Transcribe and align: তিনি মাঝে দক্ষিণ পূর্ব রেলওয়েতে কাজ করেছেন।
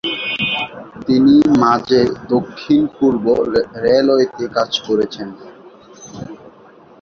তিনি 1.05 1.33
মাঝে 1.63 1.99
দক্ষিণ 2.29 2.81
পূর্ব 2.97 3.25
রেলওয়েতে 3.83 4.43
কাজ 4.57 4.71
করেছেন। 4.87 5.27